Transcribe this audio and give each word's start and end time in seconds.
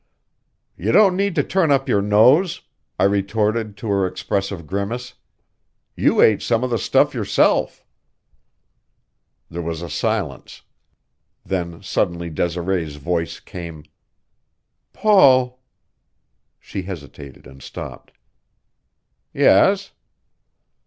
"You 0.75 0.91
don't 0.91 1.15
need 1.15 1.35
to 1.35 1.43
turn 1.43 1.71
up 1.71 1.87
your 1.87 2.01
nose," 2.01 2.61
I 2.99 3.03
retorted 3.03 3.77
to 3.77 3.87
her 3.89 4.07
expressive 4.07 4.65
grimace; 4.65 5.13
"you 5.95 6.21
ate 6.23 6.41
some 6.41 6.63
of 6.63 6.71
the 6.71 6.79
stuff 6.79 7.13
yourself." 7.13 7.85
There 9.47 9.61
was 9.61 9.83
a 9.83 9.91
silence; 9.91 10.63
then 11.45 11.83
suddenly 11.83 12.31
Desiree's 12.31 12.95
voice 12.95 13.39
came: 13.39 13.83
"Paul" 14.91 15.61
She 16.59 16.81
hesitated 16.81 17.45
and 17.45 17.61
stopped. 17.61 18.11
"Yes." 19.35 19.91